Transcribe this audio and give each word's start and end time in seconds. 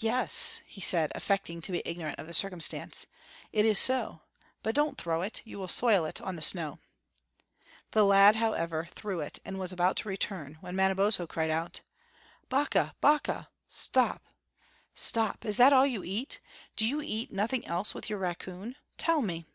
"Yes," 0.00 0.60
he 0.66 0.80
said, 0.80 1.12
affecting 1.14 1.60
to 1.60 1.70
be 1.70 1.82
ignorant 1.86 2.18
of 2.18 2.26
the 2.26 2.34
circumstance, 2.34 3.06
"it 3.52 3.64
is 3.64 3.78
so; 3.78 4.22
but 4.64 4.74
don't 4.74 4.98
throw 4.98 5.22
it, 5.22 5.40
you 5.44 5.56
will 5.56 5.68
soil 5.68 6.04
it 6.04 6.20
on 6.20 6.34
the 6.34 6.42
snow." 6.42 6.80
The 7.92 8.02
lad, 8.04 8.34
however, 8.34 8.88
threw 8.96 9.20
it, 9.20 9.38
and 9.44 9.60
was 9.60 9.70
about 9.70 9.96
to 9.98 10.08
return, 10.08 10.58
when 10.60 10.74
Manabozho 10.74 11.28
cried 11.28 11.50
out: 11.50 11.80
"Bakah! 12.48 12.94
Bakah! 13.00 13.46
stop 13.68 14.24
stop! 14.94 15.44
Is 15.44 15.58
that 15.58 15.72
all 15.72 15.86
you 15.86 16.02
eat? 16.02 16.40
Do 16.74 16.84
you 16.84 17.00
eat 17.00 17.30
nothing 17.30 17.64
else 17.64 17.94
with 17.94 18.10
your 18.10 18.18
raccoon? 18.18 18.74
Tell 18.98 19.22
me!" 19.22 19.46